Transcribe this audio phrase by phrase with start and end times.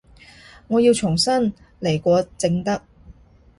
[0.67, 2.81] 我要重新來過正得